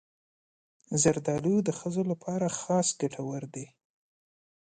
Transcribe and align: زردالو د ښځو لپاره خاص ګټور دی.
زردالو 1.01 1.55
د 1.67 1.69
ښځو 1.79 2.01
لپاره 2.11 2.55
خاص 2.59 2.87
ګټور 3.01 3.43
دی. 3.53 3.65